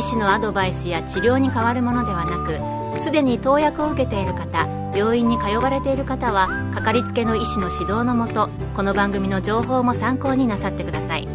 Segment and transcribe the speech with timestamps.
[0.00, 11.28] 医師のアドバイスや治療に変わるものではなくすでに投薬を受けている方病院に通われている方はかかりつけの医師の指導のもとこの番組の情報も参考になさってください。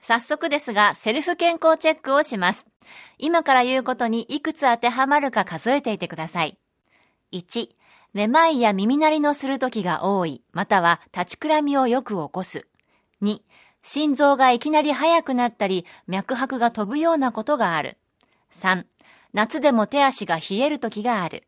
[0.00, 2.66] 早速ですがセルフ健康チェックをします。
[3.16, 6.58] 今から言うことにいくつ当てはまるか数えていてください。
[7.32, 7.70] 1
[8.12, 12.68] めまいや耳鳴りのする時が多い、または立ちくらみをよく起こす。
[13.88, 17.98] 心臓がいきなり速くなったり、脈拍が飛ぶようなことがある。
[18.52, 18.84] 3、
[19.32, 21.46] 夏でも手足が冷える時がある。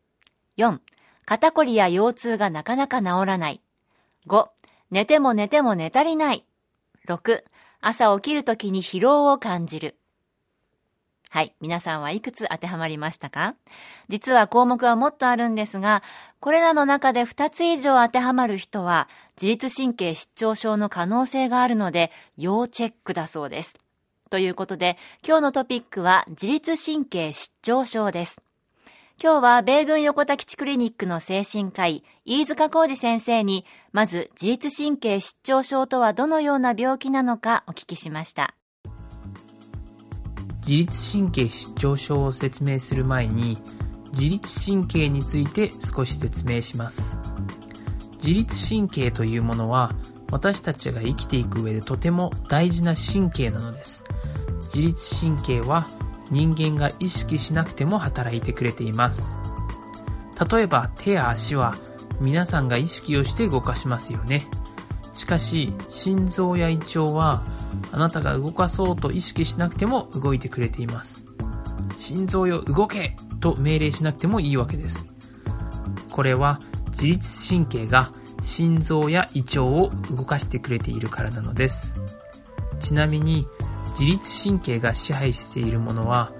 [0.57, 0.79] 4、
[1.25, 3.61] 肩こりや腰痛がなかなか治らない。
[4.27, 4.47] 5、
[4.89, 6.45] 寝ても寝ても寝足りない。
[7.09, 7.43] 6、
[7.81, 9.97] 朝起きる時に疲労を感じる。
[11.31, 11.53] はい。
[11.59, 13.55] 皆さんはいくつ当てはまりましたか？
[14.07, 16.01] 実は項目はもっとあるんですが、
[16.39, 23.77] これらの中で2つ以上当てはまる人は、自律神経失調症の可能性があるので、要チェックだそうです。
[24.29, 28.41] ということで、今日のトピックは自律神経失調症です。
[29.21, 38.55] 今日は米軍横田基地クリニックの精神科医、飯塚浩二先生に、まず自律神経失調症とはどのような病気なのかお聞きしました。
[40.65, 43.57] 自律神経失調症を説明する前に
[44.13, 47.17] 自律神経について少し説明します。
[48.17, 49.93] 自律神経というものは
[50.31, 54.03] 私たちが生きていく上でとても大事な神経なのです。
[54.65, 55.87] 自律神経は
[56.29, 59.37] 人間が意識しなくても働いてくれています。
[60.51, 61.75] 例えば手や足は
[62.19, 64.47] 皆さんが意識をして動かしますよね。
[65.13, 67.43] しかし心臓や胃腸は
[67.91, 71.25] あなたが動かそうと意識しなくても動いてくれています。
[71.97, 73.15] 心臓よ動け!
[73.39, 75.15] と命令しなくてもいいわけです。
[76.11, 76.59] これは
[76.91, 78.09] 自律神経が
[78.41, 82.01] 心臓や胃腸を動かしてくれているからなのです。
[82.79, 83.45] ちなみに
[83.91, 86.31] 自律神経が支配しているものは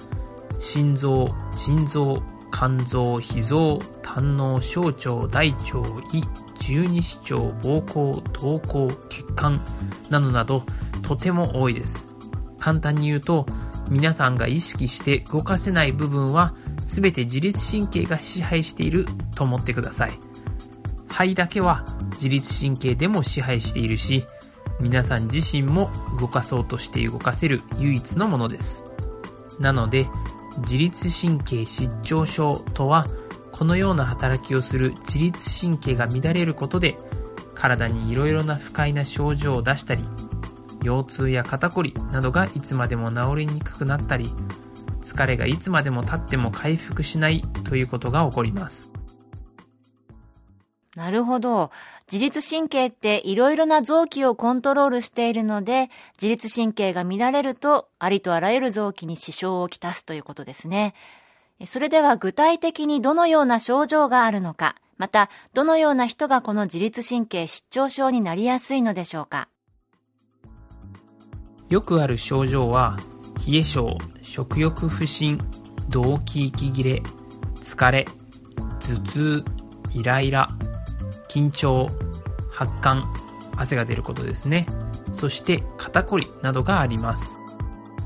[0.57, 2.21] 心臓、腎臓、
[2.51, 5.79] 肝臓、脾臓、胆の小腸、大腸、
[6.13, 6.23] 胃、
[6.59, 9.61] 十二指腸、膀胱、瞳孔、血管
[10.09, 10.63] などなど
[11.03, 12.15] とても多いです。
[12.59, 13.45] 簡単に言うと、
[13.89, 16.53] 皆さんが意識して動かせない部分は
[16.89, 19.05] 全て自律神経が支配している
[19.35, 20.11] と思ってください。
[21.07, 24.25] 肺だけは自律神経でも支配しているし、
[24.81, 28.83] 皆さん自身も動かそうとして動かせる唯一のものです。
[29.59, 30.07] なので、
[30.59, 33.05] 自律神経失調症とは、
[33.51, 36.97] このような働きをする自律神経が乱れることで、
[37.55, 40.03] 体にいろいろな不快な症状を出したり、
[40.81, 44.31] 腰痛や肩こりなどがいつまでも治りにくくなったり、
[45.09, 48.91] 疲れがいつまでも経っても回復しないということが起こります。
[50.95, 51.71] なるほど。
[52.11, 60.93] 自律神経っていろいろな臓器をコントロールしているので、自律神経が乱れると、ありとあらゆる臓器に支障をきたすということですね。
[61.65, 69.47] それでは具体的にどのような症状があるのか、また、どのような人がこの自律神経失調症になりやすいのでしょうか？
[71.69, 72.97] よくある症状は
[73.47, 75.39] 冷え性食欲不振
[75.89, 77.01] 動悸息切れ
[77.55, 78.05] 疲れ
[78.79, 79.45] 頭痛
[79.93, 80.47] イライラ
[81.29, 81.87] 緊張
[82.51, 83.03] 発汗
[83.55, 84.65] 汗が出ることですね。
[85.11, 87.41] そして肩こりなどがあります。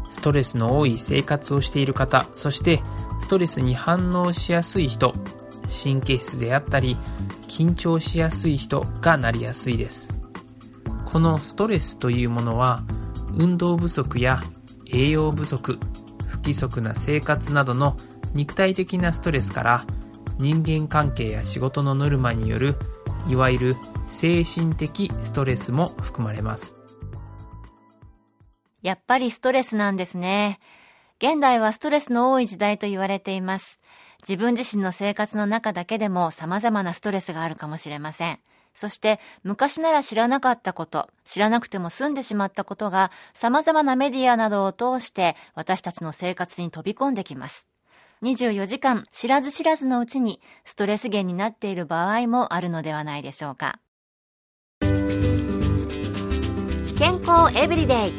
[0.10, 2.82] ストレスの多い生活をしている方そして
[3.20, 5.12] ストレスに反応しやすい人
[5.68, 6.98] 神経質であったり
[7.48, 10.14] 緊張しやすい人がなりやすいです。
[11.06, 12.84] このストレスというものは
[13.34, 14.42] 運動不足や
[14.94, 15.80] 栄養不足、
[16.28, 17.98] 不規則な生活などの
[18.34, 19.86] 肉体的なストレスから
[20.38, 22.76] 人間関係や仕事のノルマによる
[23.28, 26.82] いわゆる精神的ストレスも含まれます。
[28.82, 30.60] やっぱりストレスなんですね。
[31.18, 33.80] 現代はストレスの多い時代と言われています。
[34.28, 38.40] 自分自身の生活の中だけでも様々なストレスがあるかもしれません。
[38.74, 47.68] そして昔なら知らなかったこと、知らなくても済んでしまったことが様々なメディアなどを通して私たちの生活に飛び込んできます。
[48.24, 53.80] 24時間知らず知らずのうちにストレス源になっている場合もあるのではないでしょうか。
[56.98, 58.14] 健康エブリデイ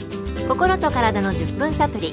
[0.47, 2.13] 心と体の10分サプリ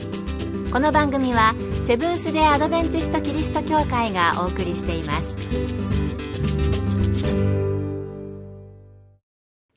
[0.72, 1.54] この番組は
[1.86, 5.81] セブンス・デ・アドベンチスト・キリスト教会がお送りしています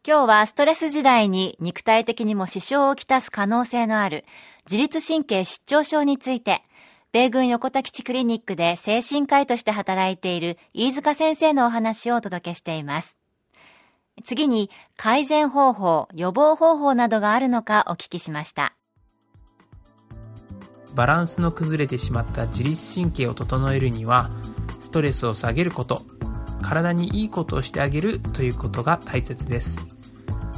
[0.07, 4.27] 今日はストレス時代に肉体的にも支障をきたす可能性のある
[4.71, 6.63] 自律神経失調症について
[7.13, 13.19] 米軍横田基地クリニックで精神科医として働いている飯塚先生のお話をお届けしています
[14.25, 18.77] 次に改善方法、予防方法などがあるのかお聞きしました。
[20.95, 24.31] バランスの崩れてしまった自律神経を整えるには
[24.81, 26.03] ストレスを下げること
[26.63, 29.94] 体にいいことをしてあげるということが大切です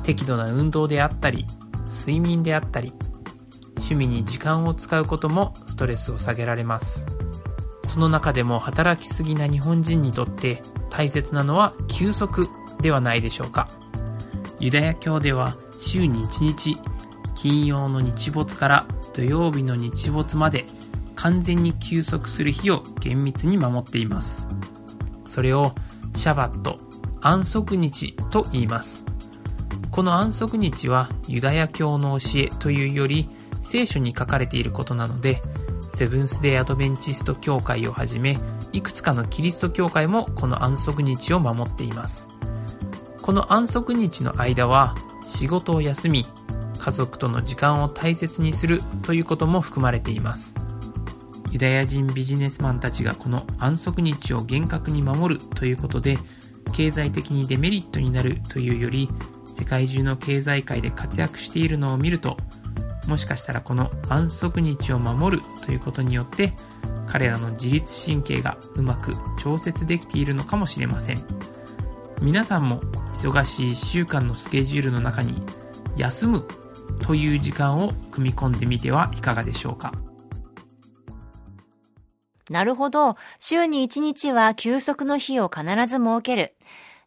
[0.06, 1.44] 適度な運動であったり
[1.86, 2.92] 睡眠であったり
[3.74, 7.06] 趣味に時間を使うこともストレスを下げられます
[7.82, 12.48] その中でも働きすぎな日本人にとって大切なのは休息
[12.80, 13.66] ではないでしょうか
[14.60, 16.78] ユダヤ教では週に1日
[17.34, 20.64] 金曜の日没から土曜日の日没まで
[21.16, 24.46] 完全に休息する日を厳密に守っています。
[25.26, 25.72] それを
[26.14, 26.76] シャバット、
[27.20, 29.04] 安息日と言います。
[29.96, 33.30] この安息日はユダヤ教の教えというより
[33.62, 35.40] 聖書に書かれていることなので、
[35.94, 38.38] セブンス・デイ・アドベンチスト教会をはじめ、
[38.74, 42.28] いくつかのキリスト教会もこの安息日を守っています。
[43.22, 44.94] この安息日の間は
[45.24, 46.26] 仕事を休み、
[46.78, 50.54] 家族との時間を大切にするということも含まれています。
[51.52, 56.18] ユダヤ人ビジネスマンたちがこの安息日を厳格に守るということで、
[56.74, 59.08] 経済的にデメリットになるというより、
[59.56, 62.36] 世界中の経済界で活躍しているのを見ると、
[63.08, 66.52] もしかしたらこの安息日を守るということによって、
[67.06, 71.24] 彼らの自律神経がうまく調節できているのかもしれません。
[72.20, 72.80] 皆さんも
[73.14, 75.40] 忙しい1週間のスケジュールの中に
[75.96, 76.46] 休む
[77.00, 79.92] という時間を組み込んでみてはいかがでしょうか。
[82.50, 83.16] なるほど。
[83.40, 86.55] 週に1日は休息の日を必ず設ける。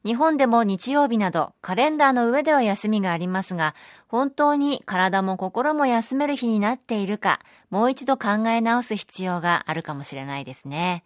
[0.06, 3.76] 日本でも日曜日などカレンダーの上では休みがありますが、
[4.08, 11.04] 本当に体も心も休める日になっているか、もう一度考え直す必要があるかもしれないですね。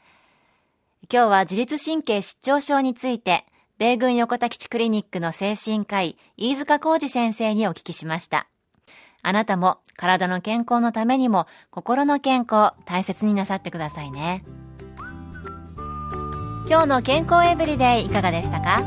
[1.12, 3.45] 今日は自律神経失調症について、
[3.80, 8.48] 米軍横田基地クリニックの精神科医、飯塚浩二先生にお聞きしました。
[9.24, 14.44] あなたも体の健康のためにも心の健康大切になさってくださいね。
[16.69, 18.81] 今日の健康エブリデイいかがでしたか？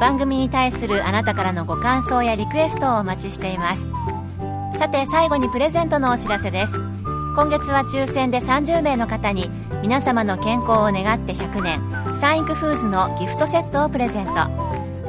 [0.00, 3.90] 番組に対するあなたからのご感想やリクエストをお待ちしています。
[4.78, 6.78] さて最後にプレゼントのお知らせです。
[7.34, 9.50] 今月は抽選で30名の方に
[9.82, 11.80] 皆様の健康を願って100年
[12.20, 14.32] サンイクフーズのギフトセットをプレゼント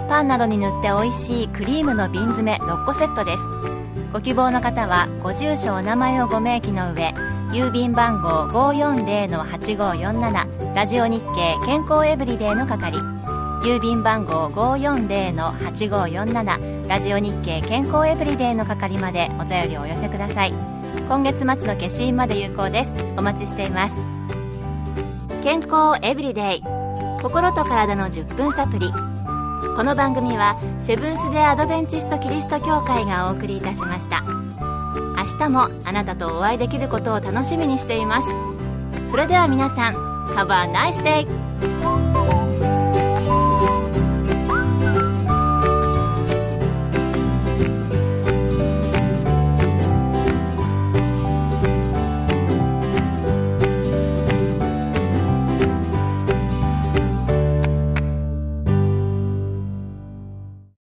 [0.10, 3.44] パンなどに塗って美味しいクリームの瓶詰め6個セットです
[4.12, 7.14] ご希望の方はご住所お名前をご明記の上
[7.52, 12.98] 郵便番号540-8547ラジオ日経健康エブリデイの係。
[13.64, 20.54] 郵便番号540-8547ラジオ日経健康エブリデイの係までお便りをお寄せください。
[21.08, 22.94] 今月末の消印まで有効です。
[23.16, 24.02] お待ちしています。
[25.46, 26.64] 健康エブリデイ。
[27.22, 28.98] 心と体の10分サプリこ
[29.86, 34.26] の番組はセブンス・デ・アドベンチスト・キリスト教会がお送りいたしました。
[34.26, 38.28] 明日もあなたとお会いできることを楽しみにしています。
[39.10, 42.25] それでは皆さん Have a nice day!